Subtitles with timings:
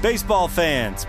[0.00, 1.08] Baseball fans,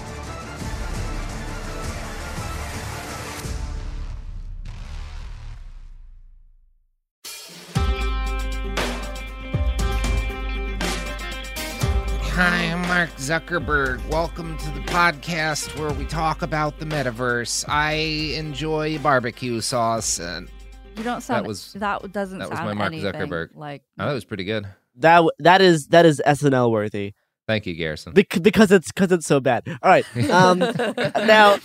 [12.43, 14.03] Hi, I'm Mark Zuckerberg.
[14.09, 17.65] Welcome to the podcast where we talk about the metaverse.
[17.69, 17.91] I
[18.35, 20.49] enjoy barbecue sauce and
[20.97, 23.49] You don't sound That was- that doesn't that was sound my Mark anything Zuckerberg.
[23.53, 24.65] like oh, that was pretty good.
[24.95, 27.13] That that is that is SNL worthy
[27.47, 28.13] Thank you, Garrison.
[28.13, 29.63] Bec- because it's because it's so bad.
[29.67, 30.57] All right, um,
[31.27, 31.57] now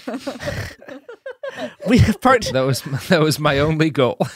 [1.89, 2.51] we have part.
[2.53, 4.19] that was that was my only goal.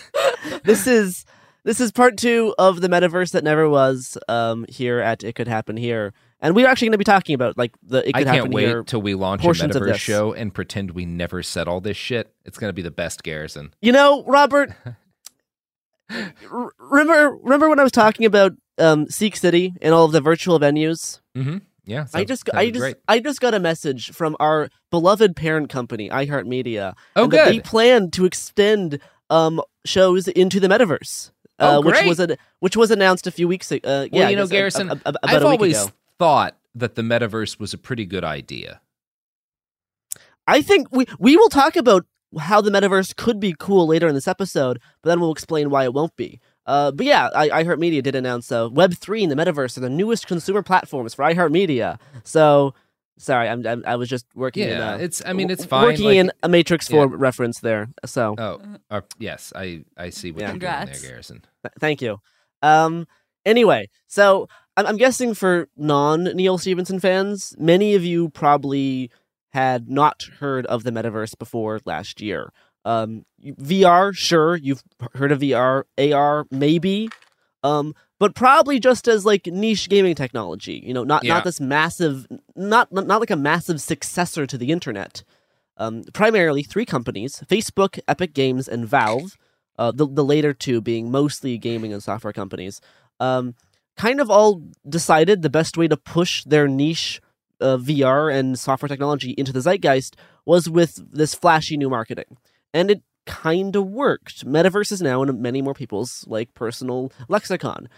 [0.64, 1.26] This is
[1.64, 4.16] this is part two of the metaverse that never was.
[4.26, 7.56] Um, here at it could happen here, and we're actually going to be talking about
[7.58, 8.82] like the it I could can't wait here.
[8.82, 12.32] till we launch a metaverse show and pretend we never said all this shit.
[12.44, 13.72] It's gonna be the best, Garrison.
[13.82, 14.72] You know, Robert.
[16.50, 20.20] r- remember remember when I was talking about um, Seek City and all of the
[20.20, 21.20] virtual venues?
[21.36, 21.58] Mm-hmm.
[21.84, 22.96] Yeah, I just I just great.
[23.08, 26.94] I just got a message from our beloved parent company, iHeartMedia.
[27.16, 27.64] Oh, and that They good.
[27.64, 31.30] plan to extend um shows into the metaverse.
[31.58, 33.86] Uh, Oh, which was a, which was announced a few weeks ago.
[33.86, 35.82] Uh, Well, yeah, you know, I a- Garrison, a- a- about I've a week always
[35.82, 35.92] ago.
[36.20, 38.80] Thought that the metaverse was a pretty good idea.
[40.46, 42.06] I think we we will talk about
[42.38, 45.82] how the metaverse could be cool later in this episode, but then we'll explain why
[45.84, 46.40] it won't be.
[46.66, 49.90] Uh, but yeah, I, iHeartMedia did announce uh, Web three and the metaverse are the
[49.90, 51.98] newest consumer platforms for iHeartMedia.
[52.22, 52.74] So
[53.18, 54.64] sorry, I'm, I'm I was just working.
[54.64, 57.06] in, Yeah, uh, it's- I mean, it's fine, Working like- in a Matrix Yeah.
[57.10, 57.88] Reference there.
[58.06, 58.60] So Oh,
[58.90, 60.50] uh, yes, I I see what Yeah.
[60.50, 61.42] you're doing there, Garrison.
[61.64, 62.20] Th- Thank you.
[62.62, 63.06] Um.
[63.46, 64.48] Anyway, so
[64.86, 69.10] I'm, guessing for non Neal Stephenson fans, many of you probably
[69.52, 72.52] had not heard of the metaverse before last year.
[72.84, 74.82] Um, VR, sure, you've
[75.14, 77.10] heard of VR, AR, maybe,
[77.62, 80.82] um, but probably just as like niche gaming technology.
[80.86, 81.34] You know, not Yeah.
[81.34, 85.24] not this massive, not not not like a massive successor to the internet.
[85.76, 89.36] Um, primarily three companies: Facebook, Epic Games, and Valve.
[89.78, 92.80] Uh, the the later two being mostly gaming and software companies.
[93.18, 93.54] Um,
[93.96, 97.20] kind of all decided the best way to push their niche
[97.60, 100.16] uh, VR and software technology into the zeitgeist
[100.46, 102.36] was with this flashy new marketing,
[102.72, 104.46] and it kind of worked.
[104.46, 107.88] Metaverse is now in many more people's like personal lexicon,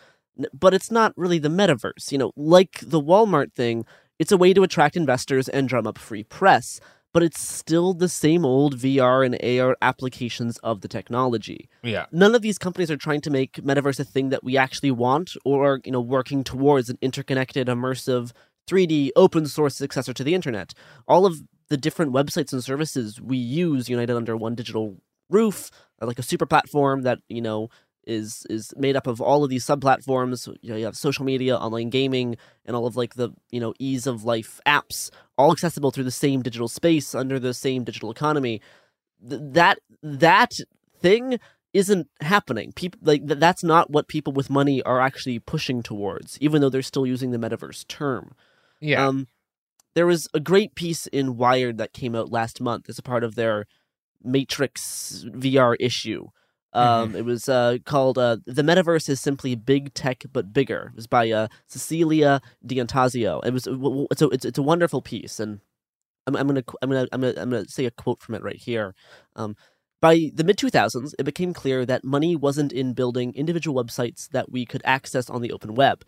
[0.53, 2.11] but it's not really the metaverse.
[2.11, 3.85] You know, like the Walmart thing,
[4.19, 6.81] it's a way to attract investors and drum up free press.
[7.13, 11.69] But it's still the same old VR and AR applications of the technology.
[11.83, 12.07] Yeah.
[12.13, 15.37] None of these companies are trying to make metaverse a thing that we actually want
[15.45, 18.33] or, you know, working towards an interconnected, immersive,
[18.69, 20.73] 3D, open source successor to the internet.
[21.07, 24.97] All of the different websites and services we use united under one digital
[25.29, 25.71] roof,
[26.01, 27.69] like a super platform that, you know,
[28.07, 30.49] is is made up of all of these sub platforms.
[30.61, 33.75] You know, you have social media, online gaming, and all of like the you know
[33.79, 38.11] ease of life apps, all accessible through the same digital space under the same digital
[38.11, 38.61] economy.
[39.29, 40.53] Th- that that
[41.01, 41.39] thing
[41.73, 42.73] isn't happening.
[42.73, 46.69] People like th- that's not what people with money are actually pushing towards, even though
[46.69, 48.35] they're still using the metaverse term.
[48.81, 49.07] Yeah.
[49.07, 49.29] Um,
[49.95, 53.25] there was a great piece in Wired that came out last month as a part
[53.25, 53.67] of their
[54.23, 56.29] Matrix VR issue.
[56.73, 60.97] Um, It was uh, called uh, "The Metaverse is Simply Big Tech but Bigger." It
[60.97, 63.41] was by uh, Cecilia D'Antasio.
[63.41, 63.69] It was
[64.11, 65.61] it's a it's, it's a wonderful piece, and
[66.27, 68.57] I'm, I'm gonna I'm gonna I'm gonna I'm gonna say a quote from it right
[68.57, 68.95] here.
[69.37, 69.57] Um,
[70.01, 74.51] by the mid 2000s, it became clear that money wasn't in building individual websites that
[74.51, 76.05] we could access on the open web.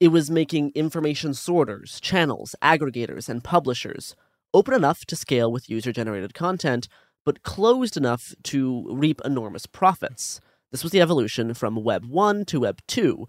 [0.00, 4.16] It was making information sorters, channels, aggregators, and publishers
[4.54, 6.88] open enough to scale with user generated content,
[7.24, 10.40] but closed enough to reap enormous profits.
[10.70, 13.26] This was the evolution from Web 1 to Web 2.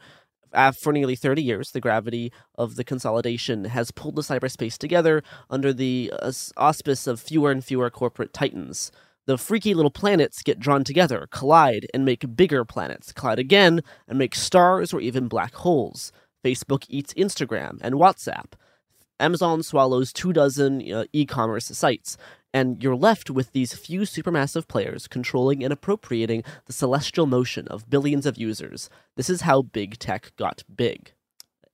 [0.54, 5.22] Uh, for nearly 30 years, the gravity of the consolidation has pulled the cyberspace together
[5.50, 8.92] under the uh, auspice of fewer and fewer corporate titans.
[9.28, 14.18] The freaky little planets get drawn together, collide, and make bigger planets, collide again, and
[14.18, 16.12] make stars or even black holes.
[16.44, 18.54] Facebook eats Instagram and WhatsApp.
[19.20, 22.18] Amazon swallows two dozen uh, e commerce sites,
[22.56, 27.90] and you're left with these few supermassive players controlling and appropriating the celestial motion of
[27.90, 28.90] billions of users.
[29.18, 31.12] This is how big tech got big.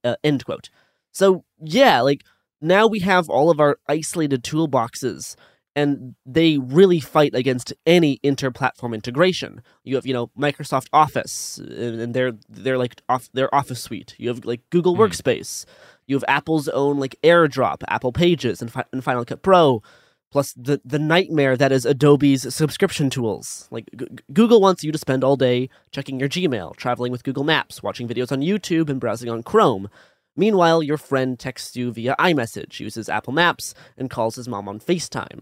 [0.04, 0.72] Uh, end quote.
[1.12, 2.24] So, yeah, like
[2.60, 5.36] now we have all of our isolated toolboxes
[5.76, 9.62] and they really fight against any inter-platform integration.
[9.84, 14.16] You have, you know, Microsoft Office, and they're they're like off their Office suite.
[14.18, 15.66] You have like Google Workspace.
[16.08, 19.84] You have Apple's own like AirDrop, Apple Pages, and, Fi- and Final Cut Pro.
[20.32, 23.68] Plus the the nightmare that is Adobe's subscription tools.
[23.70, 27.44] Like G- Google wants you to spend all day checking your Gmail, traveling with Google
[27.44, 29.90] Maps, watching videos on YouTube, and browsing on Chrome.
[30.38, 34.80] Meanwhile, your friend texts you via iMessage, uses Apple Maps, and calls his mom on
[34.80, 35.42] FaceTime.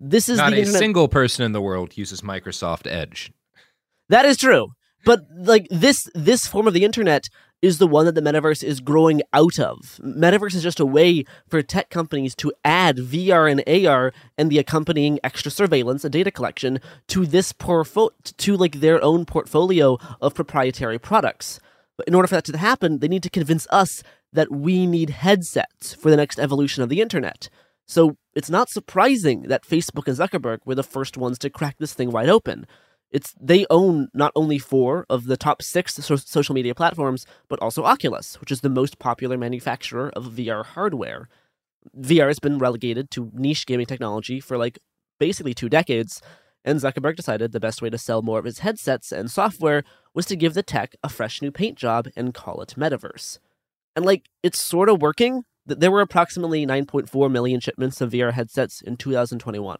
[0.00, 0.80] This is Not the a internet.
[0.80, 3.32] single person in the world uses Microsoft Edge.
[4.08, 4.72] That is true.
[5.04, 7.28] But like this this form of the internet
[7.62, 9.98] is the one that the metaverse is growing out of.
[10.04, 14.58] Metaverse is just a way for tech companies to add VR and AR and the
[14.58, 16.78] accompanying extra surveillance and data collection
[17.08, 21.58] to this portfolio to like their own portfolio of proprietary products.
[21.96, 24.02] But in order for that to happen, they need to convince us
[24.32, 27.48] that we need headsets for the next evolution of the internet.
[27.86, 31.94] So it's not surprising that Facebook and Zuckerberg were the first ones to crack this
[31.94, 32.66] thing wide open.
[33.14, 37.60] It's they own not only four of the top six so- social media platforms, but
[37.60, 41.28] also Oculus, which is the most popular manufacturer of VR hardware.
[41.96, 44.80] VR has been relegated to niche gaming technology for like
[45.20, 46.20] basically two decades,
[46.64, 50.26] and Zuckerberg decided the best way to sell more of his headsets and software was
[50.26, 53.38] to give the tech a fresh new paint job and call it Metaverse.
[53.94, 55.44] And like it's sort of working.
[55.66, 59.78] There were approximately 9.4 million shipments of VR headsets in 2021.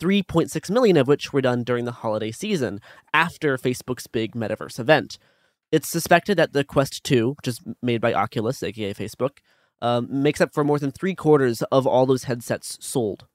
[0.00, 2.80] 3.6 million of which were done during the holiday season
[3.12, 5.18] after Facebook's big metaverse event.
[5.70, 9.38] It's suspected that the Quest 2, which is made by Oculus, aka Facebook,
[9.82, 13.26] um, makes up for more than three quarters of all those headsets sold.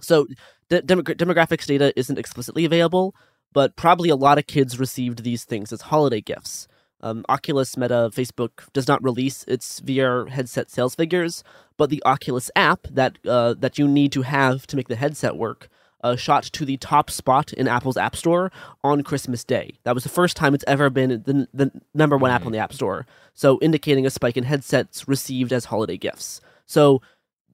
[0.00, 0.26] So,
[0.70, 3.14] demogra- demographics data isn't explicitly available,
[3.52, 6.68] but probably a lot of kids received these things as holiday gifts.
[7.00, 11.44] Um, Oculus, Meta, Facebook does not release its VR headset sales figures,
[11.76, 15.36] but the Oculus app that uh, that you need to have to make the headset
[15.36, 15.68] work
[16.04, 18.52] uh, shot to the top spot in Apple's App Store
[18.84, 19.78] on Christmas Day.
[19.84, 22.58] That was the first time it's ever been the, the number one app on the
[22.58, 26.40] App Store, so indicating a spike in headsets received as holiday gifts.
[26.66, 27.00] So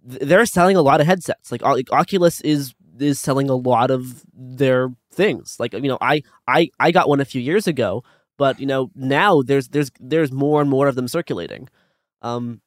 [0.08, 1.50] th- they're selling a lot of headsets.
[1.52, 5.56] Like, O- like Oculus is is selling a lot of their things.
[5.58, 8.02] Like you know, I I I got one a few years ago,
[8.36, 11.68] but you know now there's there's there's more and more of them circulating.
[12.20, 12.60] Um,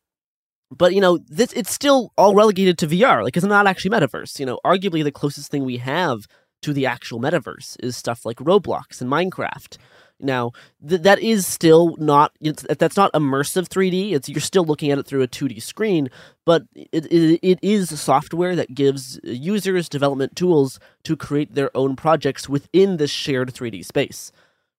[0.71, 3.23] but you know this it's still all relegated to VR.
[3.23, 4.39] Like it's not actually metaverse.
[4.39, 6.27] You know, arguably the closest thing we have
[6.61, 9.77] to the actual metaverse is stuff like Roblox and Minecraft.
[10.19, 10.51] Now,
[10.87, 14.13] th- that is still not that's not immersive 3D.
[14.13, 16.09] It's you're still looking at it through a 2D screen,
[16.45, 21.95] but it, it, it is software that gives users development tools to create their own
[21.95, 24.31] projects within this shared 3D space.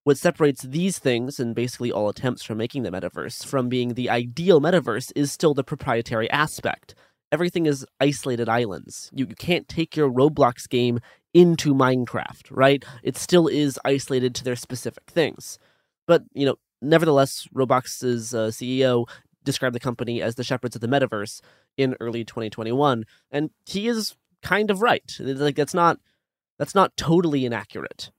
[0.04, 4.10] What separates these things and basically all attempts from making the metaverse from being the
[4.10, 6.94] ideal metaverse is still the proprietary aspect.
[7.32, 9.10] everything is isolated islands.
[9.12, 11.00] You, you can't take your Roblox game
[11.34, 12.84] into Minecraft, right?
[13.02, 15.58] It still is isolated to their specific things.
[16.06, 19.06] But, you know, nevertheless, Roblox's uh, CEO
[19.42, 21.40] described the company as the shepherds of the metaverse
[21.76, 25.16] in early 2021, and he is kind of right.
[25.18, 25.98] Like that's not
[26.58, 28.10] that's not totally inaccurate.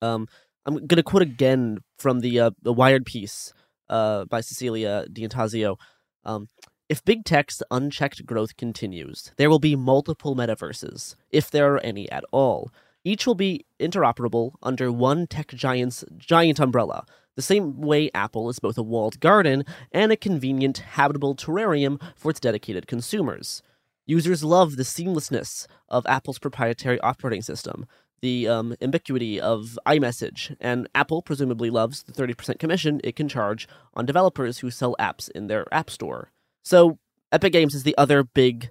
[0.00, 0.26] Um,
[0.66, 3.52] I'm going to quote again from the uh, the Wired piece
[3.88, 5.78] uh, by Cecilia D'Antasio.
[6.24, 6.48] Um,
[6.88, 12.10] if big tech's unchecked growth continues, there will be multiple metaverses, if there are any
[12.10, 12.70] at all.
[13.04, 17.06] Each will be interoperable under one tech giant's giant umbrella,
[17.36, 22.30] the same way Apple is both a walled garden and a convenient, habitable terrarium for
[22.30, 23.62] its dedicated consumers.
[24.06, 27.86] Users love the seamlessness of Apple's proprietary operating system,
[28.26, 33.68] the um, ubiquity of iMessage, and Apple presumably loves the 30% commission it can charge
[33.94, 36.32] on developers who sell apps in their App Store.
[36.64, 36.98] So,
[37.30, 38.70] Epic Games is the other big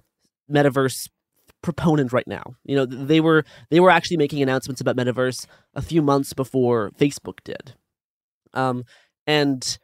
[0.52, 1.08] metaverse
[1.62, 2.56] proponent right now.
[2.64, 6.90] You know, they were they were actually making announcements about metaverse a few months before
[6.90, 7.74] Facebook did.
[8.52, 8.84] Um,
[9.26, 9.78] and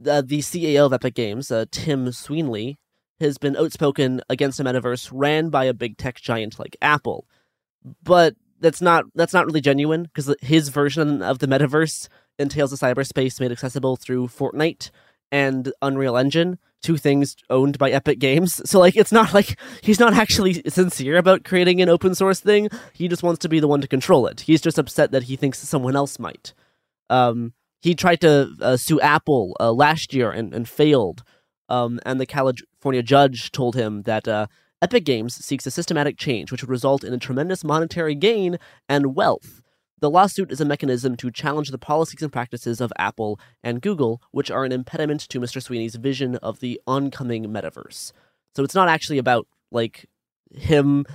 [0.00, 2.76] the, the CEO of Epic Games, uh, Tim Sweeney,
[3.20, 7.28] has been outspoken against a metaverse ran by a big tech giant like Apple.
[8.02, 12.76] But that's not that's not really genuine because his version of the metaverse entails a
[12.76, 14.90] cyberspace made accessible through Fortnite
[15.30, 18.60] and Unreal Engine, two things owned by Epic Games.
[18.68, 22.68] So like it's not like he's not actually sincere about creating an open source thing.
[22.92, 24.42] He just wants to be the one to control it.
[24.42, 26.54] He's just upset that he thinks someone else might.
[27.10, 31.24] Um, he tried to uh, sue Apple uh, last year and, and failed.
[31.68, 34.46] Um, and the California judge told him that uh,
[34.82, 38.58] Epic Games seeks a systematic change which would result in a tremendous monetary gain
[38.88, 39.62] and wealth.
[40.00, 44.20] The lawsuit is a mechanism to challenge the policies and practices of Apple and Google,
[44.32, 45.62] which are an impediment to Mr.
[45.62, 48.10] Sweeney's vision of the oncoming metaverse.
[48.56, 50.06] So it's not actually about like
[50.52, 51.06] him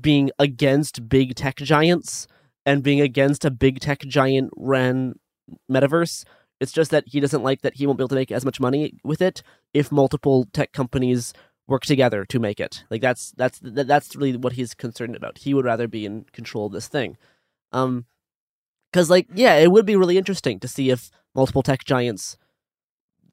[0.00, 2.28] being against big tech giants
[2.64, 5.18] and being against a big tech giant ran
[5.68, 6.22] metaverse.
[6.60, 8.60] It's just that he doesn't like that he won't be able to make as much
[8.60, 9.42] money with it
[9.74, 11.32] if multiple tech companies
[11.68, 12.84] work together to make it.
[12.90, 15.38] Like that's that's that's really what he's concerned about.
[15.38, 17.16] He would rather be in control of this thing.
[17.72, 18.06] Um
[18.92, 22.36] cuz like yeah, it would be really interesting to see if multiple tech giants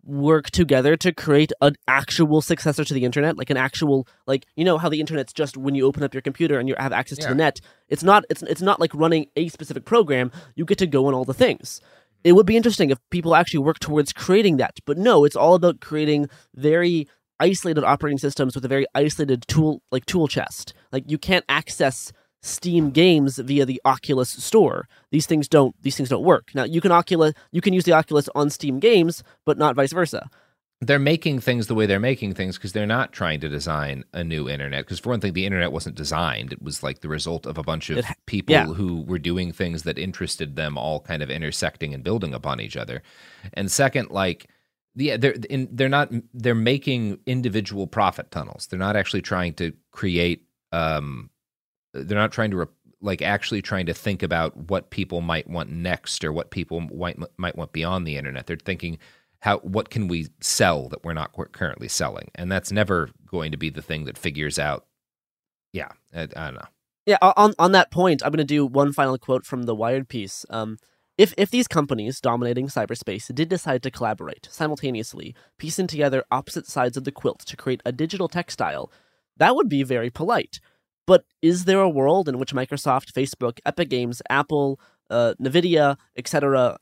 [0.05, 4.65] work together to create an actual successor to the internet like an actual like you
[4.65, 7.17] know how the internet's just when you open up your computer and you have access
[7.17, 10.77] to the net it's not it's it's not like running a specific program you get
[10.77, 11.79] to go on all the things
[12.25, 15.55] it would be interesting if people actually work towards creating that but no it's all
[15.55, 17.07] about creating very
[17.39, 22.11] isolated operating systems with a very isolated tool like tool chest like you can't access
[22.41, 26.81] steam games via the oculus store these things don't these things don't work now you
[26.81, 30.29] can oculus you can use the oculus on steam games but not vice versa
[30.81, 34.21] They're making things the way they're making things because they're not trying to design a
[34.21, 34.83] new internet.
[34.83, 37.63] Because for one thing, the internet wasn't designed; it was like the result of a
[37.63, 38.65] bunch of It people yeah.
[38.65, 42.75] who were doing things that interested them, all kind of intersecting and building upon each
[42.75, 43.01] other.
[43.53, 44.49] And second, like
[44.95, 48.67] yeah, they're in, they're not they're making individual profit tunnels.
[48.67, 50.45] They're not actually trying to create.
[50.71, 51.29] Um,
[51.93, 52.65] they're not trying to re-
[53.01, 57.17] like actually trying to think about what people might want next or what people might
[57.37, 58.47] might want beyond the internet.
[58.47, 58.99] They're thinking
[59.39, 63.57] how what can we sell that we're not currently selling, and that's never going to
[63.57, 64.85] be the thing that figures out.
[65.73, 66.67] Yeah, I, I don't know.
[67.05, 70.07] Yeah, on on that point, I'm going to do one final quote from the Wired
[70.07, 70.45] piece.
[70.49, 70.77] Um,
[71.17, 76.97] if if these companies dominating cyberspace did decide to collaborate simultaneously, piecing together opposite sides
[76.97, 78.91] of the quilt to create a digital textile,
[79.37, 80.59] that would be very polite.
[81.05, 84.79] But is there a world in which Microsoft, Facebook, Epic Games, Apple,
[85.09, 86.77] uh, Nvidia, etc.,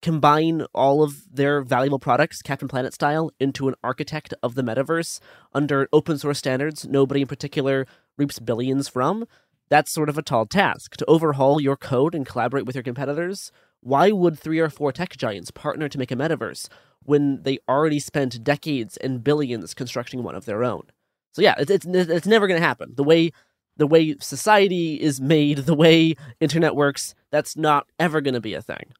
[0.00, 5.18] combine all of their valuable products, Captain Planet style, into an architect of the metaverse
[5.52, 7.86] under open source standards nobody in particular
[8.16, 9.26] reaps billions from?
[9.70, 10.96] That's sort of a tall task.
[10.98, 13.50] To overhaul your code and collaborate with your competitors,
[13.84, 16.68] why would three or four tech giants partner to make a metaverse
[17.02, 20.84] when they already spent decades and billions constructing one of their own?
[21.32, 22.94] So yeah, it's it's, it's never going to happen.
[22.96, 23.30] The way
[23.76, 28.54] the way society is made, the way internet works, that's not ever going to be
[28.54, 28.92] a thing.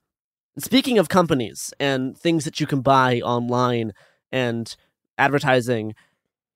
[0.58, 3.92] Speaking of companies and things that you can buy online
[4.30, 4.76] and
[5.16, 5.94] advertising,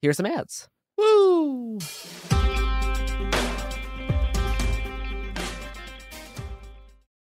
[0.03, 0.69] here's some ads.
[0.97, 1.79] Woo!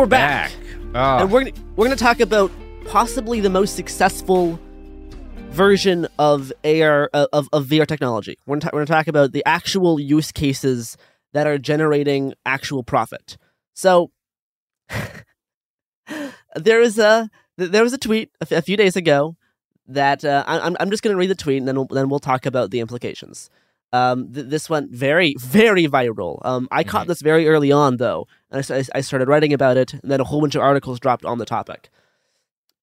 [0.00, 0.52] We're, back.
[0.94, 1.18] Oh.
[1.18, 2.50] And we're gonna, we're going to talk about
[2.86, 4.58] possibly the most successful
[5.50, 8.38] version of AR uh, of, of VR technology.
[8.46, 10.96] We're going to talk about the actual use cases
[11.32, 13.36] that are generating actual profit.
[13.74, 14.10] So
[16.56, 19.36] there is a there was a tweet a, f- a few days ago
[19.86, 22.08] that uh, I, I'm I'm just going to read the tweet and then we'll, then
[22.08, 23.50] we'll talk about the implications.
[23.92, 26.44] Um, th- this went very very viral.
[26.44, 29.94] Um, I caught this very early on though, and I, I started writing about it,
[29.94, 31.90] and then a whole bunch of articles dropped on the topic.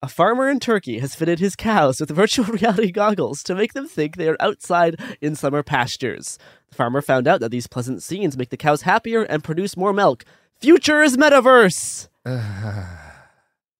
[0.03, 3.87] A farmer in Turkey has fitted his cows with virtual reality goggles to make them
[3.87, 6.37] think they are outside in summer pastures.
[6.69, 9.93] The farmer found out that these pleasant scenes make the cows happier and produce more
[9.93, 10.23] milk.
[10.59, 12.09] Future is metaverse.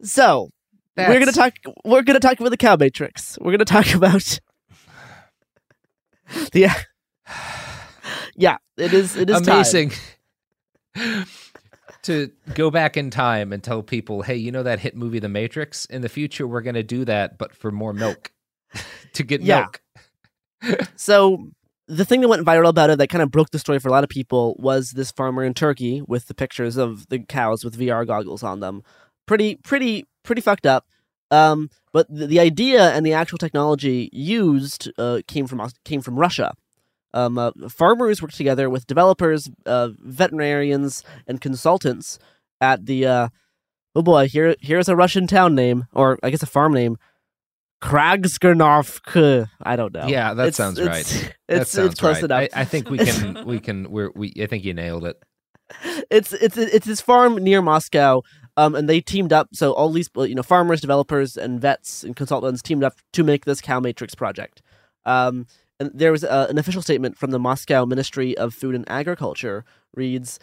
[0.03, 0.51] So
[0.95, 1.53] we're gonna talk.
[1.83, 3.37] We're gonna talk about the cow matrix.
[3.41, 4.39] We're gonna talk about
[6.51, 6.67] the.
[8.39, 9.15] Yeah, it is.
[9.15, 9.91] It is amazing
[12.03, 15.27] to go back in time and tell people, hey, you know that hit movie The
[15.29, 15.85] Matrix?
[15.85, 18.31] In the future, we're going to do that, but for more milk
[19.13, 19.65] to get Yeah.
[19.65, 19.81] milk.
[20.95, 21.47] So
[21.87, 23.91] the thing that went viral about it, that kind of broke the story for a
[23.91, 27.77] lot of people, was this farmer in Turkey with the pictures of the cows with
[27.79, 28.83] VR goggles on them.
[29.25, 30.85] Pretty, pretty, pretty fucked up.
[31.31, 36.17] Um, but the, the idea and the actual technology used uh, came from came from
[36.17, 36.53] Russia.
[37.13, 42.19] Um, uh, farmers work together with developers, uh, veterinarians, and consultants
[42.61, 43.05] at the.
[43.05, 43.27] Uh,
[43.95, 46.97] oh boy, here here's a Russian town name, or I guess a farm name,
[47.81, 49.47] Kragskernovk.
[49.63, 50.07] I don't know.
[50.07, 51.33] Yeah, that It's- sounds it's- right.
[51.49, 52.23] It's, that sounds it's close right.
[52.25, 52.49] enough.
[52.55, 55.21] I, I think we can, we can, we're, we, I think you nailed it.
[56.09, 58.21] it's it's it's this farm near Moscow,
[58.55, 59.49] um, and they teamed up.
[59.53, 63.43] So all these you know farmers, developers, and vets and consultants teamed up to make
[63.45, 64.61] this cow matrix project.
[65.05, 65.45] Um,
[65.79, 69.63] and there was uh, an official statement from the Moscow Ministry of Food and Agriculture
[69.93, 70.39] reads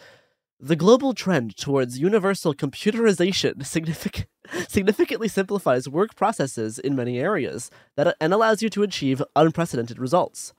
[0.59, 4.27] the global trend towards universal computerization significant,
[4.69, 10.53] significantly simplifies work processes in many areas that, and allows you to achieve unprecedented results.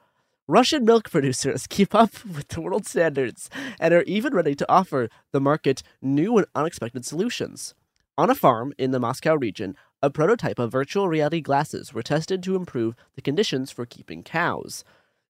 [0.46, 3.48] Russian milk producers keep up with the world standards
[3.80, 7.74] and are even ready to offer the market new and unexpected solutions.
[8.18, 12.42] On a farm in the Moscow region, a prototype of virtual reality glasses were tested
[12.42, 14.84] to improve the conditions for keeping cows.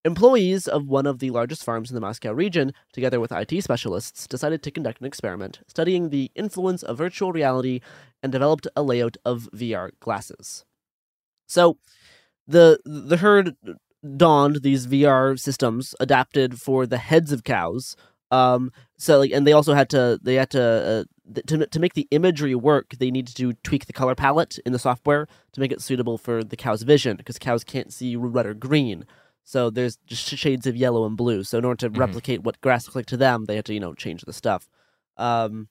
[0.04, 4.26] Employees of one of the largest farms in the Moscow region, together with IT specialists,
[4.28, 7.80] decided to conduct an experiment studying the influence of virtual reality
[8.22, 10.64] and developed a layout of VR glasses.
[11.48, 11.78] So,
[12.46, 13.56] the the herd
[14.16, 17.96] donned these VR systems adapted for the heads of cows.
[18.30, 21.80] Um, so like, and they also had to they had to uh, th- to to
[21.80, 22.94] make the imagery work.
[22.98, 26.42] They needed to tweak the color palette in the software to make it suitable for
[26.42, 29.04] the cow's vision because cows can't see red or green.
[29.44, 31.44] So there's just shades of yellow and blue.
[31.44, 31.98] So in order to Mhm.
[32.00, 34.68] replicate what grass looks like to them, they had to you know change the stuff.
[35.16, 35.68] Um,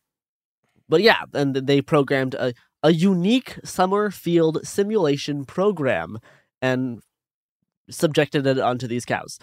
[0.87, 6.19] but yeah, and they programmed a a unique summer field simulation program
[6.61, 7.01] and
[7.89, 9.39] subjected it onto these cows.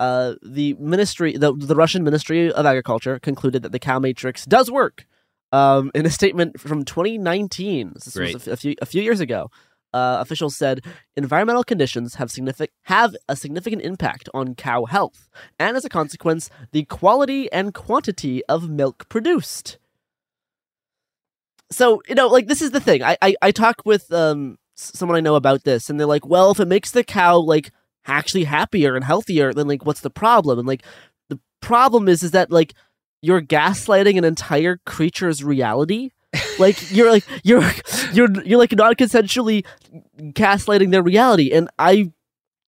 [0.00, 4.70] Uh, the ministry, the, the Russian Ministry of Agriculture, concluded that the cow matrix does
[4.70, 5.06] work.
[5.52, 8.34] Um, in a statement from 2019, this was Great.
[8.34, 9.50] a, f- a few a few years ago,
[9.92, 10.80] uh, officials said
[11.16, 15.28] environmental conditions have significant have a significant impact on cow health,
[15.58, 19.78] and as a consequence, the quality and quantity of milk produced.
[21.70, 23.02] So you know, like this is the thing.
[23.02, 26.50] I I, I talk with um someone I know about this, and they're like, well,
[26.50, 27.70] if it makes the cow like
[28.06, 30.58] actually happier and healthier, then like what's the problem?
[30.58, 30.84] And like
[31.28, 32.74] the problem is is that like
[33.20, 36.10] you're gaslighting an entire creature's reality.
[36.58, 37.62] like you're like you're
[38.12, 39.64] you're you're like not consensually
[40.18, 42.12] gaslighting their reality, and I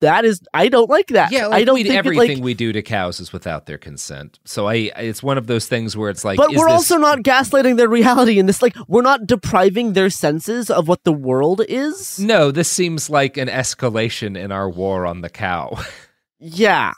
[0.04, 1.32] that is I don't like that.
[1.32, 2.44] Yeah, like I don't we, think it, everything like.
[2.44, 4.38] we do to cows is without their consent.
[4.44, 6.96] So I, it's one of those things where it's like, But is we're this- also
[6.98, 8.62] not gaslighting their reality in this.
[8.62, 12.18] Like we're not depriving their senses of what the world is.
[12.18, 15.76] No, this seems like an escalation in our war on the cow.
[16.46, 16.92] Yeah.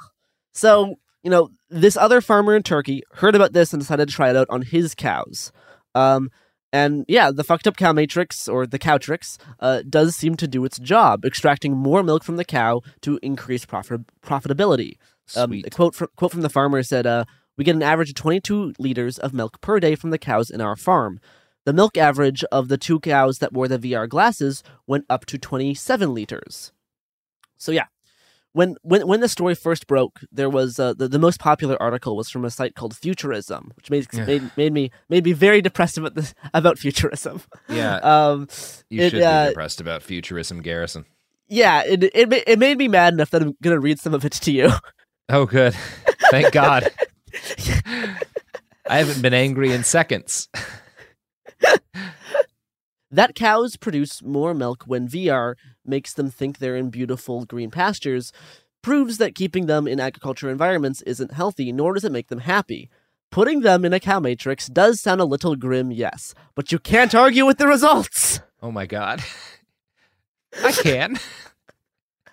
[0.53, 4.31] So, you know, this other farmer in Turkey heard about this and decided to try
[4.31, 5.53] it out on his cows.
[5.95, 6.31] Um,
[6.77, 10.63] and yeah, the fucked up cow matrix or the cowtrix uh, does seem to do
[10.67, 14.99] its job, extracting more milk from the cow to increase profit- profitability.
[15.35, 15.67] Um, Sweet.
[15.67, 17.25] a quote from, quote from the farmer said, uh,
[17.57, 20.61] "We get an average of 22 liters of milk per day from the cows in
[20.61, 21.19] our farm.
[21.65, 25.39] The milk average of the two cows that wore the VR glasses went up to
[25.39, 26.73] 27 liters."
[27.57, 27.87] So yeah,
[28.57, 32.17] when when when the story first broke, there was uh, the the most popular article
[32.17, 34.25] was from a site called Futurism, which made Yeah.
[34.25, 37.43] made, made me made me very depressed about this about futurism.
[37.69, 37.97] Yeah.
[38.03, 38.49] um,
[38.89, 41.05] you it, should uh, be depressed about futurism, Garrison.
[41.49, 44.33] yeah, it, it it made me mad enough that I'm gonna read some of it
[44.33, 44.71] to you.
[45.29, 45.75] Oh, good.
[46.31, 46.89] Thank God.
[48.89, 50.49] I haven't been angry in seconds.
[53.11, 55.57] that cows produce more milk when VR
[55.89, 58.33] makes them think they're in beautiful green pastures
[58.83, 62.89] proves that keeping them in agriculture environments isn't healthy, nor does it make them happy.
[63.33, 67.15] Putting them in a cow matrix does sound a little grim, yes, but you can't
[67.15, 68.41] argue with the results.
[68.63, 69.23] Oh my God.
[70.63, 71.19] I can.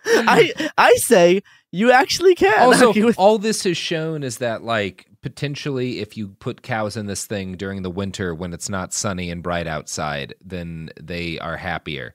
[0.05, 2.59] I I say you actually can.
[2.61, 7.07] also, with- all this has shown is that, like, potentially, if you put cows in
[7.07, 11.57] this thing during the winter when it's not sunny and bright outside, then they are
[11.57, 12.13] happier.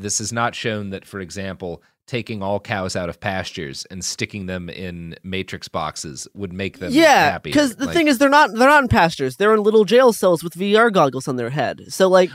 [0.00, 4.46] This has not shown that, for example, taking all cows out of pastures and sticking
[4.46, 7.50] them in matrix boxes would make them yeah, happy.
[7.50, 9.36] because the thing is, they're not they're not in pastures.
[9.36, 11.84] They're in little jail cells with VR goggles on their head.
[11.88, 12.30] So like,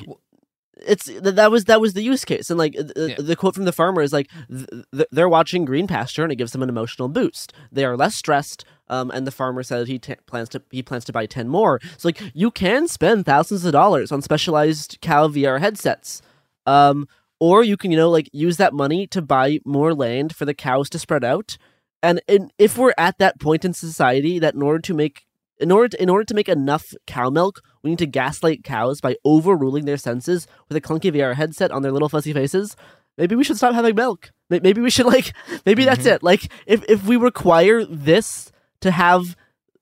[0.78, 2.50] it's that was that was the use case.
[2.50, 5.88] And like th- the quote from the farmer is like, th- th- they're watching green
[5.88, 7.52] pasture and it gives them an emotional boost.
[7.72, 8.66] They are less stressed.
[8.88, 11.80] Um, and the farmer said he t- plans to he plans to buy ten more.
[11.98, 16.22] So like, you can spend thousands of dollars on specialized cow VR headsets.
[16.66, 17.08] Um,
[17.46, 20.54] or you can you know like use that money to buy more land for the
[20.56, 21.60] cows to spread out.
[22.02, 25.28] And, and if we're at that point in society that in order to make
[25.60, 29.00] in order to, in order to make enough cow milk we need to gaslight cows
[29.00, 32.76] by overruling their senses with a clunky vr headset on their little fuzzy faces
[33.18, 34.32] maybe we should stop having milk.
[34.50, 35.34] Maybe we should like
[35.68, 36.16] maybe that's mm-hmm.
[36.16, 36.24] it.
[36.24, 39.36] Like if, if we require this to have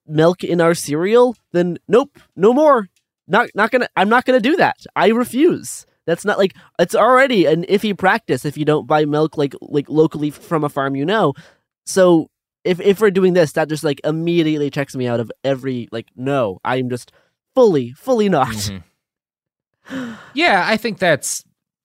[0.06, 2.88] milk in our cereal then nope no more.
[3.26, 4.76] Not not gonna i'm not gonna do that.
[4.94, 9.36] I refuse that's not like it's already an iffy practice if you don't buy milk
[9.38, 11.32] like like locally from a farm you know
[11.86, 12.28] so
[12.64, 16.06] if if we're doing this that just like immediately checks me out of every like
[16.16, 17.12] no i'm just
[17.54, 18.82] fully fully not Mhm.
[20.34, 21.44] Yeah, I think that's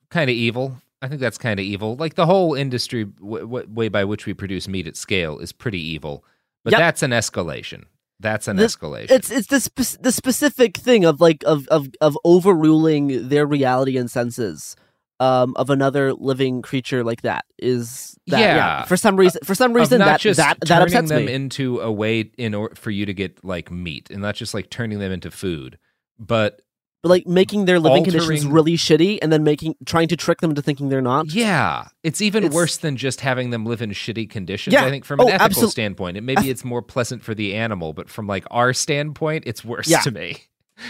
[0.09, 0.77] kind of evil.
[1.01, 1.95] I think that's kind of evil.
[1.97, 5.51] Like the whole industry w- w- way by which we produce meat at scale is
[5.51, 6.23] pretty evil.
[6.63, 6.79] But Yep.
[6.79, 7.83] that's an escalation.
[8.19, 9.11] That's an The- escalation.
[9.11, 13.97] It's it's the spe- the specific thing of like of of of overruling their reality
[13.97, 14.75] and senses
[15.21, 18.55] um of another living creature like that is that, yeah.
[18.55, 18.83] Yeah.
[18.85, 21.33] for some reason for some reason that just that that turning upsets them me.
[21.33, 24.69] into a way in order for you to get like meat, and not just like
[24.69, 25.77] turning them into food,
[26.17, 26.61] but
[27.01, 30.51] but like making their living conditions really shitty and then making trying to trick them
[30.51, 31.33] into thinking they're not.
[31.33, 34.73] yeah, it's even It's- worse than just having them live in shitty conditions.
[34.73, 34.85] Yeah.
[34.85, 37.55] I think from Oh, an ethical absolute- standpoint, it maybe it's more pleasant for the
[37.55, 40.01] animal, but from like our standpoint, it's worse Yeah.
[40.01, 40.37] to me.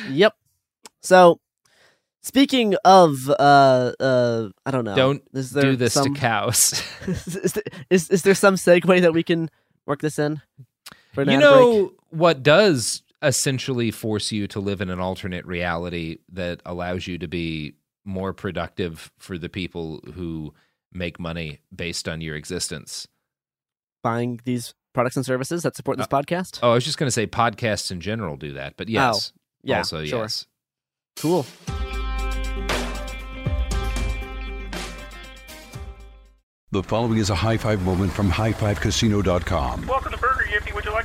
[0.09, 0.33] Yep.
[1.01, 1.39] So
[2.21, 4.95] speaking of uh uh I don't know.
[4.95, 6.81] Don't is there do this some, to cows.
[7.07, 9.49] is, there- is is there some segue that we can
[9.85, 10.41] work this in?
[11.13, 11.91] For you know break?
[12.11, 17.27] what does essentially force you to live in an alternate reality that allows you to
[17.27, 17.73] be
[18.05, 20.53] more productive for the people who
[20.93, 23.07] make money based on your existence.
[24.01, 26.59] buying these products and services that support this uh, podcast.
[26.63, 29.33] Oh, I was just going to say podcasts in general do that, but oh, yes.
[29.35, 30.19] Oh, yeah, also sure.
[30.21, 30.47] yes.
[31.17, 31.45] Cool.
[36.71, 39.87] The following is a high five moment from highfivecasino.com.
[39.87, 40.45] Welcome to Burger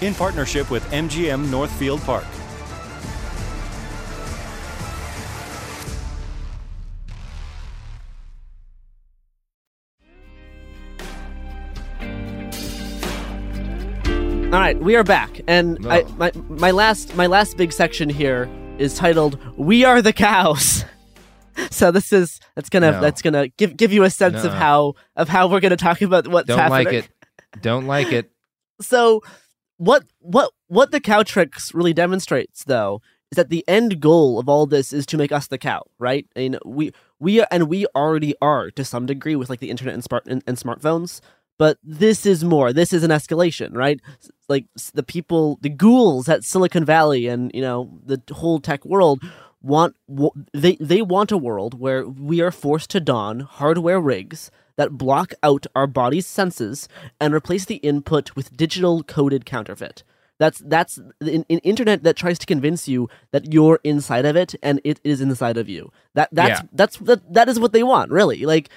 [0.00, 2.24] In partnership with MGM Northfield Park.
[14.50, 16.14] All right, we are back, and I, Oh.
[16.16, 20.86] my my last my last big section here is titled "We Are the Cows."
[21.70, 23.00] so this is that's gonna No.
[23.02, 26.26] that's gonna give give you a sense of how of how we're gonna talk about
[26.28, 26.86] what's Don't happening.
[26.86, 27.08] like it.
[27.60, 28.30] Don't like it.
[28.80, 29.22] So
[29.78, 34.66] what what what the cowtrix really demonstrates though is that the end goal of all
[34.66, 36.26] this is to make us the cow, right?
[36.36, 40.04] Mean, we we and we already are to some degree with like the internet and
[40.04, 41.20] smart and, and smartphones.
[41.58, 42.72] But this is more.
[42.72, 44.00] This is an escalation, right?
[44.48, 49.22] Like the people, the ghouls at Silicon Valley, and you know the whole tech world
[49.60, 49.96] want
[50.54, 55.34] they they want a world where we are forced to don hardware rigs that block
[55.42, 56.88] out our body's senses
[57.20, 60.04] and replace the input with digital coded counterfeit.
[60.38, 64.54] That's that's an, an internet that tries to convince you that you're inside of it
[64.62, 65.90] and it is inside of you.
[66.14, 66.68] That that's Yeah.
[66.72, 68.46] that's that, that is what they want, really.
[68.46, 68.70] Like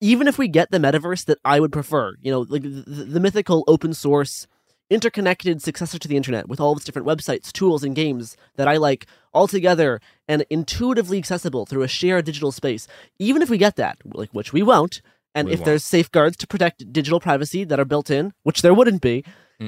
[0.00, 3.20] even if we get the metaverse that I would prefer, you know, like the, the
[3.20, 4.46] mythical open source
[4.90, 8.68] interconnected successor to the internet with all of its different websites, tools, and games that
[8.68, 12.86] I like all together and intuitively accessible through a shared digital space.
[13.18, 15.02] Even if we get that, like which we won't,
[15.36, 15.66] and We if won't.
[15.66, 19.24] there's safeguards to protect digital privacy that are built in, which there wouldn't be,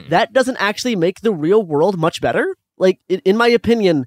[0.09, 2.57] that doesn't actually make the real world much better.
[2.77, 4.07] Like in, in my opinion,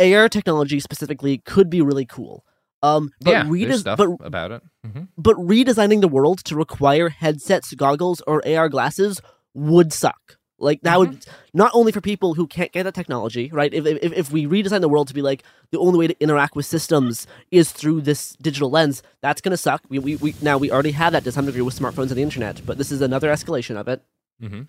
[0.00, 2.44] AR technology specifically could be really cool.
[2.82, 4.62] Um, but yeah, redes- stuff but about it.
[4.84, 9.20] hmm but redesigning the world to require headsets, goggles, or AR glasses
[9.54, 10.36] would suck.
[10.64, 11.30] Like that would Mm-hmm.
[11.62, 13.72] not only for people who can't get that technology, right?
[13.72, 16.56] If, if if we redesign the world to be like the only way to interact
[16.56, 19.82] with systems is through this digital lens, that's gonna suck.
[19.88, 22.22] We we, we now we already have that to some degree with smartphones and the
[22.22, 24.02] internet, but this is another escalation of it.
[24.40, 24.62] hmm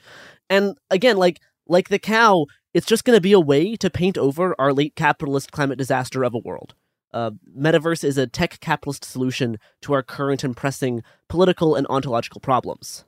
[0.50, 4.18] And again, like like the cow, it's just going to be a way to paint
[4.18, 6.76] over our late capitalist climate disaster of a world.
[7.14, 12.42] Uh, metaverse is a tech capitalist solution to our current and pressing political and ontological
[12.42, 13.06] problems.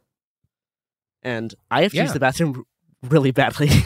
[1.21, 2.63] And I have to use the bathroom
[3.03, 3.69] really badly.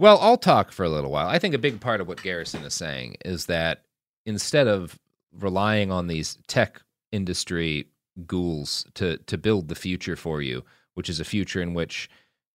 [0.00, 1.26] Well, I'll talk for a little while.
[1.26, 3.82] I think a big part of what Garrison is saying is that
[4.24, 4.96] instead of
[5.32, 7.88] relying on these tech industry
[8.24, 12.08] ghouls to to build the future for you, which is a future in which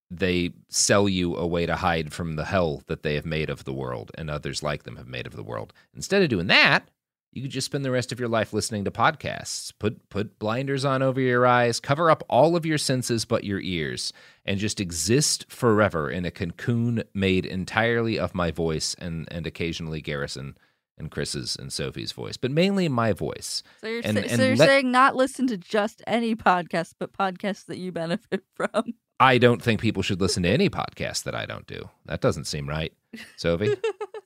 [0.09, 3.65] they sell you a way to hide from the hell that they have made of
[3.65, 5.73] the world and others like them have made of the world.
[5.93, 6.87] Instead of doing that,
[7.33, 9.71] you could just spend the rest of your life listening to podcasts.
[9.79, 13.59] Put put blinders on over your eyes, cover up all of your senses but your
[13.61, 14.13] ears,
[14.45, 20.01] and just exist forever in a cocoon made entirely of my voice and and occasionally
[20.01, 20.57] Garrison
[20.97, 23.63] and Chris's and Sophie's voice, but mainly my voice.
[23.81, 27.11] So you're, And- and so you're let- saying not listen to just any podcast, but
[27.13, 28.93] podcasts that you benefit from.
[29.19, 31.89] I don't think people should listen to any podcast that I don't do.
[32.05, 32.93] That doesn't seem right,
[33.37, 33.75] Sophie.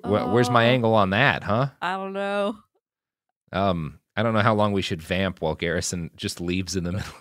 [0.00, 0.70] Wh- where's my Oh.
[0.70, 1.68] angle on that, huh?
[1.80, 2.56] I don't know.
[3.52, 6.92] Um, I don't know how long we should vamp while Garrison just leaves in the
[6.92, 7.12] middle.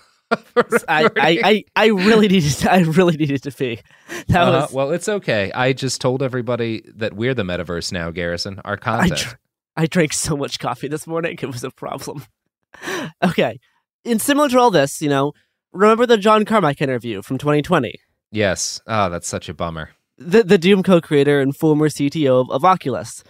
[0.87, 3.79] I, I, I, I really needed to, I really needed to pee.
[4.27, 4.61] That Uh-huh.
[4.61, 5.51] was well, it's okay.
[5.53, 8.61] I just told everybody that we're the metaverse now, Garrison.
[8.63, 9.37] Our I, dr-
[9.75, 11.37] I drank so much coffee this morning.
[11.41, 12.23] It was a problem.
[13.23, 13.59] okay.
[14.05, 15.33] And similar to all this, you know,
[15.73, 17.93] remember the John Carmack interview from 2020?
[18.31, 18.79] yes.
[18.87, 19.89] Oh, that's such a bummer.
[20.23, 23.23] The, the Doom co creator and former CTO of, of Oculus.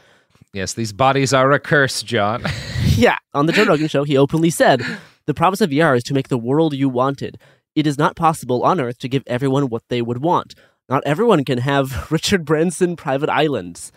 [0.53, 2.43] Yes, these bodies are a curse, John.
[2.95, 3.17] yeah.
[3.33, 4.83] On the Joe Rogan show, he openly said
[5.25, 7.37] the promise of VR is to make the world you wanted.
[7.75, 10.55] It is not possible on Earth to give everyone what they would want.
[10.89, 13.91] Not everyone can have Richard Branson private islands.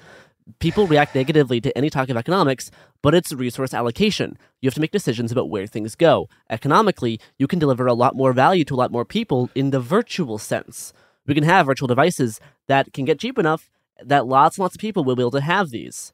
[0.61, 2.70] People react negatively to any talk of economics,
[3.02, 4.38] but it's resource allocation.
[4.61, 6.28] You have to make decisions about where things go.
[6.50, 9.80] Economically, you can deliver a lot more value to a lot more people in the
[9.80, 10.92] virtual sense.
[11.26, 13.70] We can have virtual devices that can get cheap enough
[14.02, 16.12] that lots and lots of people will be able to have these.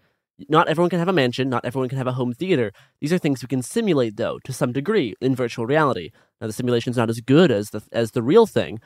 [0.48, 2.72] Not everyone can have a mansion, not everyone can have a home theater.
[3.00, 6.10] These are things we can simulate, though, to some degree, in virtual reality.
[6.40, 8.80] Now, the simulation's not as good as the, as the real thing.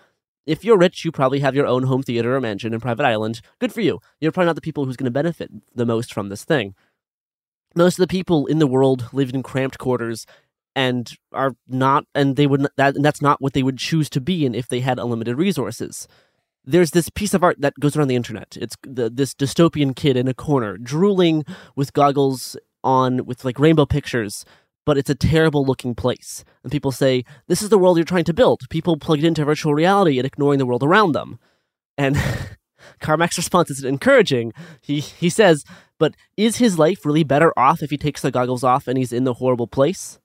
[0.47, 3.41] If you're rich, you probably have your own home theater or mansion and private island.
[3.61, 4.01] Good for you.
[4.21, 6.75] You're probably not the people who's going to benefit the most from this thing.
[7.77, 10.27] Most of the people in the world live in cramped quarters
[10.77, 14.21] and are not, and they would that, and that's not what they would choose to
[14.21, 16.09] be in if they had unlimited resources
[16.65, 18.57] there's this piece of art that goes around the internet.
[18.61, 21.45] It's the, this dystopian kid in a corner, drooling
[21.77, 24.45] with goggles on, with like rainbow pictures,
[24.87, 26.45] but it's a terrible looking place.
[26.63, 28.63] And people say, This is the world you're trying to build.
[28.71, 31.39] People plugged into virtual reality and ignoring the world around them.
[31.97, 32.17] And
[33.01, 34.53] Carmack's response is encouraging.
[34.81, 35.65] He, he says,
[35.99, 39.13] But is his life really better off if he takes the goggles off and he's
[39.13, 40.19] in the horrible place?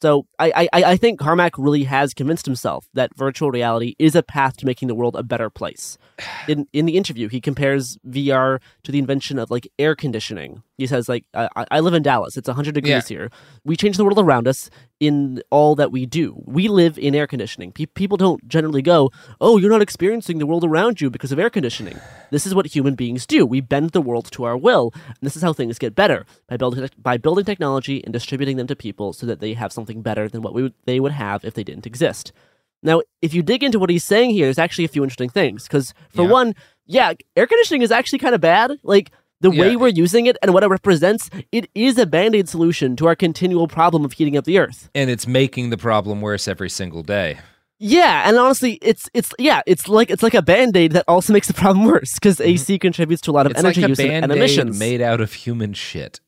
[0.00, 4.22] So I, I, I think Carmack really has convinced himself that virtual reality is a
[4.22, 5.98] path to making the world a better place.
[6.48, 10.62] In in the interview, he compares VR to the invention of like air conditioning.
[10.78, 12.36] He says like I, I live in Dallas.
[12.36, 13.30] It's 100 degrees here.
[13.64, 16.42] We change the world around us in all that we do.
[16.44, 17.72] We live in air conditioning.
[17.72, 21.38] Pe- people don't generally go, "Oh, you're not experiencing the world around you because of
[21.38, 21.98] air conditioning."
[22.30, 23.46] This is what human beings do.
[23.46, 26.56] We bend the world to our will, and this is how things get better by
[26.56, 30.28] building by building technology and distributing them to people so that they have something better
[30.28, 32.32] than what we would, they would have if they didn't exist.
[32.82, 35.64] Now, if you dig into what he's saying here, there's actually a few interesting things.
[35.64, 36.30] Because for Yeah.
[36.30, 36.54] one,
[36.86, 38.78] yeah, air conditioning is actually kind of bad.
[38.82, 42.48] Like the way we're using it and what it represents, it is a band aid
[42.48, 44.90] solution to our continual problem of heating up the earth.
[44.94, 47.38] and it's making the problem worse every single day.
[47.80, 51.32] Yeah, and honestly, it's it's yeah, it's like it's like a band aid that also
[51.36, 53.66] makes the problem worse because AC contributes to a lot of Mm-hmm.
[53.66, 54.78] It's energy like use and- and emissions.
[54.78, 56.20] made out of human shit.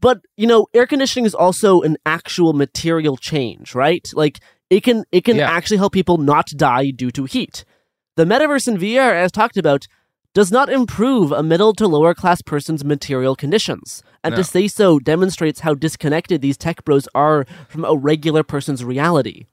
[0.00, 4.06] but you know, air conditioning is also an actual material change, right?
[4.14, 4.38] Like
[4.70, 5.50] it can it can Yeah.
[5.50, 7.64] actually help people not die due to heat.
[8.16, 9.88] The metaverse in VR, as talked about,
[10.34, 14.02] does not improve a middle to lower class person's material conditions.
[14.22, 14.38] And No.
[14.38, 19.46] to say so demonstrates how disconnected these tech bros are from a regular person's reality.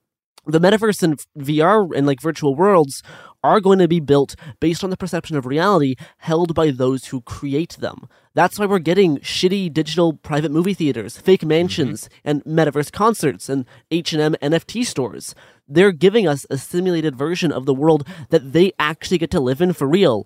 [0.48, 3.04] The metaverse and VR and like virtual worlds
[3.44, 7.22] are going to be built based on the perception of reality held by those who
[7.22, 8.08] create them.
[8.34, 11.50] That's why we're getting shitty digital private movie theaters, fake mm-hmm.
[11.50, 15.36] mansions, and metaverse concerts and H&M NFT stores.
[15.68, 19.62] They're giving us a simulated version of the world that they actually get to live
[19.62, 20.26] in for real.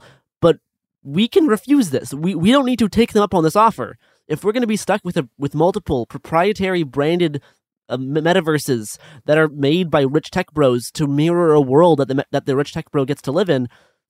[1.06, 2.14] We can refuse this.
[2.14, 3.98] We we don't need to take them up on this offer.
[4.28, 7.42] If we're going to be stuck with a with multiple proprietary branded
[7.90, 12.26] uh, metaverses that are made by rich tech bros to mirror a world that the
[12.32, 13.68] that the rich tech bro gets to live in,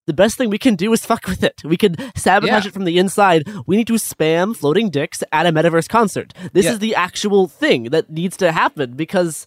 [0.08, 1.62] the best thing we can do is fuck with it.
[1.66, 2.70] We can sabotage Yeah.
[2.70, 3.43] it from the inside.
[3.68, 6.34] We need to spam floating dicks at a metaverse concert.
[6.54, 6.72] This Yeah.
[6.74, 9.46] is the actual thing that needs to happen because,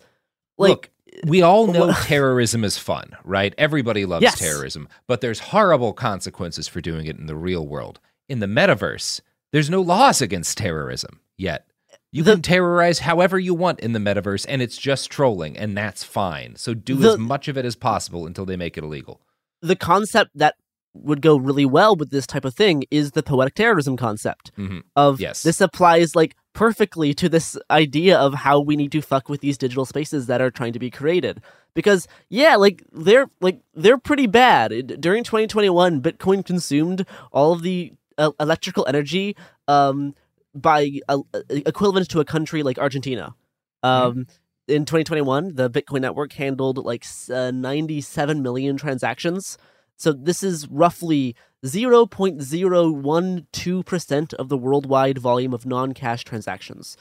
[0.59, 0.91] like, Look,
[1.27, 3.55] we all know terrorism is fun, right?
[3.59, 4.39] Everybody loves Yes.
[4.39, 8.01] terrorism, but there's horrible consequences for doing it in the real world.
[8.29, 9.21] In the metaverse,
[9.53, 11.67] there's no laws against terrorism yet.
[12.13, 15.77] You The- can terrorize however you want in the metaverse, and it's just trolling, and
[15.77, 16.57] that's fine.
[16.57, 19.21] So do The- as much of it as possible until they make it illegal.
[19.61, 20.55] the concept that
[20.95, 24.83] would go really well with this type of thing is the poetic terrorism concept Mhm.
[24.97, 25.43] of Yes.
[25.43, 29.57] this applies like perfectly to this idea of how we need to fuck with these
[29.59, 31.41] digital spaces that are trying to be created.
[31.75, 34.73] Because yeah like they're like they're pretty bad.
[34.73, 39.37] It- during 2021 bitcoin consumed all of the uh, electrical energy
[39.69, 40.15] um
[40.55, 41.19] by uh,
[41.51, 43.35] equivalent to a country like argentina.
[43.85, 44.27] Um
[44.67, 49.57] in 2021 the bitcoin network handled like uh, 97 million transactions
[49.99, 51.35] so this is roughly
[51.65, 56.97] 0.012% of the worldwide volume of non-cash transactions.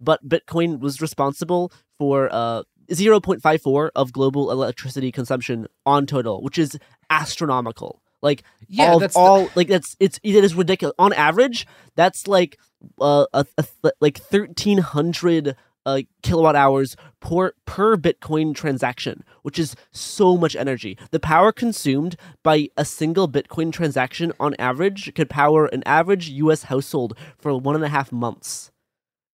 [0.00, 6.78] But Bitcoin was responsible for uh 0.54 of global electricity consumption on total, which is
[7.10, 8.00] astronomical.
[8.22, 10.94] Like Yeah, all, that's the- all like that's it's it is ridiculous.
[10.98, 12.58] On average, that's like
[13.00, 15.54] uh a, a th- like 1300
[15.88, 20.98] uh, kilowatt hours per per Bitcoin transaction, which is so much energy.
[21.10, 26.64] The power consumed by a single Bitcoin transaction on average could power an average U.S.
[26.64, 28.70] household for one and a half months.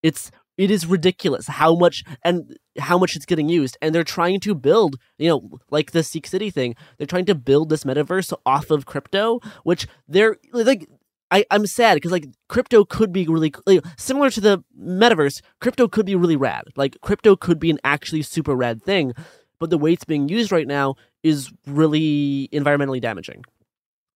[0.02, 4.38] It's it is ridiculous how much and how much it's getting used, and they're trying
[4.40, 6.76] to build, you know, like the Seek City thing.
[6.96, 10.88] They're trying to build this metaverse off of crypto, which they're like
[11.34, 15.42] I, I'm sad because like crypto could be really like, similar to the metaverse.
[15.60, 16.62] Crypto could be really rad.
[16.76, 19.14] Like crypto could be an actually super rad thing,
[19.58, 23.42] but the way it's being used right now is really environmentally damaging.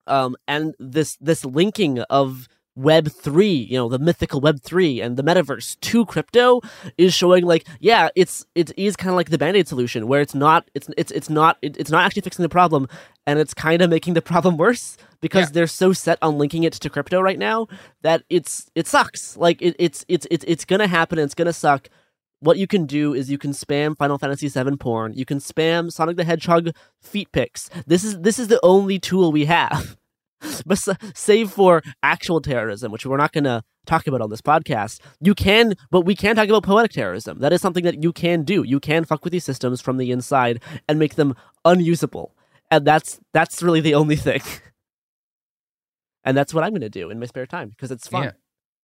[0.07, 2.49] Um, and this this linking of
[2.79, 6.61] Web three, you know, the mythical Web three and the metaverse to crypto
[6.97, 10.21] is showing like, yeah, it's it is kind of like the band aid solution where
[10.21, 12.89] it's not it's it's it's not it, it's not actually fixing the problem,
[13.27, 15.53] and it's kind of making the problem worse because Yeah.
[15.55, 17.67] they're so set on linking it to crypto right now
[18.03, 19.37] that it's it sucks.
[19.37, 21.89] Like it, it's it's it's it's gonna happen and it's gonna suck.
[22.41, 25.13] What you can do is you can spam Final Fantasy VII porn.
[25.15, 26.71] You can spam Sonic the Hedgehog
[27.03, 27.69] feet pics.
[27.89, 29.98] This is this is the only tool we have.
[30.67, 30.79] But
[31.15, 35.35] save for actual terrorism, which we're not going to talk about on this podcast, you
[35.35, 37.39] can, but we can talk about poetic terrorism.
[37.39, 38.63] That is something that you can do.
[38.63, 41.35] You can fuck with these systems from the inside and make them
[41.65, 42.35] unusable,
[42.71, 44.43] and that's that's really the only thing.
[46.25, 48.25] and that's what I'm going to do in my spare time because it's fun.
[48.25, 48.33] Yeah.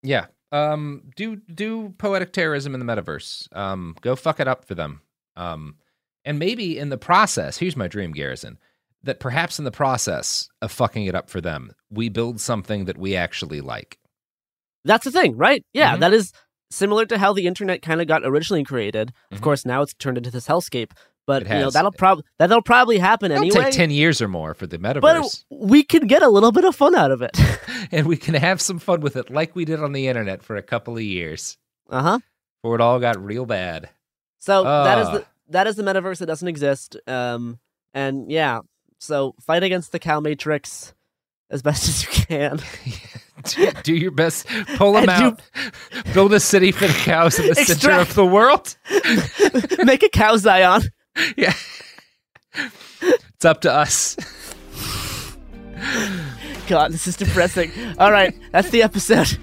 [0.03, 0.27] Yeah.
[0.53, 3.55] Um do do poetic terrorism in the metaverse.
[3.57, 5.01] Um go fuck it up for them.
[5.37, 5.77] Um
[6.25, 8.59] and maybe in the process, here's my dream garrison,
[9.05, 12.99] that perhaps in the process of fucking it up for them, we build something that
[12.99, 13.99] we actually like.
[14.85, 15.65] That's the thing, right?
[15.73, 16.01] Yeah, Mhm.
[16.01, 16.33] that is
[16.71, 19.13] similar to how the internet kind of got originally created.
[19.31, 19.43] Of Mhm.
[19.43, 20.93] course, now it's turned into this hellscape.
[21.27, 23.63] But you know that'll probably that'll probably happen It'll anyway.
[23.65, 25.01] take 10 years or more for the metaverse.
[25.49, 27.31] but we can get a little bit of fun out of it.
[27.91, 30.57] and we can have some fun with it like we did on the internet for
[30.57, 31.57] a couple of years
[31.89, 32.19] uh huh.
[32.63, 33.89] before it all got real bad.
[34.39, 36.97] So that is the that is the metaverse that doesn't exist.
[37.07, 37.59] Um,
[37.95, 38.61] and yeah,
[39.05, 40.95] so fight against the cow matrix
[41.51, 42.61] as best as you can.
[43.45, 44.47] do, do your best.
[44.77, 46.15] Pull them And do- out.
[46.15, 48.77] Build a city for the cows in the center of the world.
[49.85, 50.83] Make a cow Zion.
[51.37, 51.55] Yeah.
[53.03, 54.17] It's up to us.
[56.67, 57.71] God, this is depressing.
[57.99, 59.37] All right, that's the episode.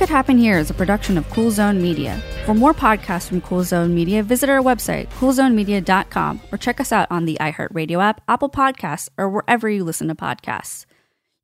[0.00, 2.22] Could Happen Here is a production of Cool Zone Media.
[2.46, 7.06] For more podcasts from Cool Zone Media, visit our website, coolzonemedia.com, or check us out
[7.10, 10.86] on the iHeartRadio app, Apple Podcasts, or wherever you listen to podcasts.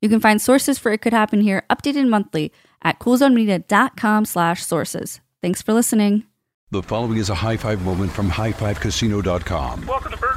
[0.01, 2.51] You can find sources for It Could Happen Here updated monthly
[2.81, 5.21] at coolzonemedia.com slash sources.
[5.39, 6.23] Thanks for listening.
[6.71, 9.85] The following is a high five moment from highfivecasino.com.
[9.85, 10.36] Welcome to Burger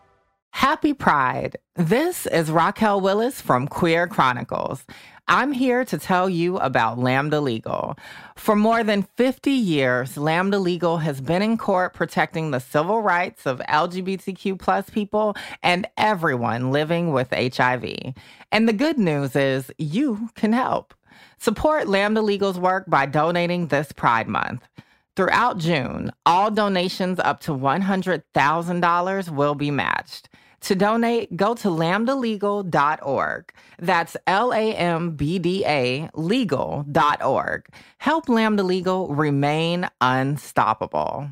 [0.53, 1.57] Happy Pride.
[1.75, 4.85] This is Raquel Willis from Queer Chronicles.
[5.27, 7.97] I'm here to tell you about Lambda Legal.
[8.35, 13.45] For more than 50 years, Lambda Legal has been in court protecting the civil rights
[13.45, 18.13] of LGBTQ plus people and everyone living with HIV.
[18.51, 20.93] And the good news is you can help.
[21.39, 24.67] Support Lambda Legal's work by donating this Pride Month.
[25.15, 30.29] Throughout June, all donations up to $100,000 will be matched.
[30.61, 33.53] To donate, go to lambdalegal.org.
[33.79, 37.65] That's L A M B D A legal.org.
[37.97, 41.31] Help Lambda Legal remain unstoppable.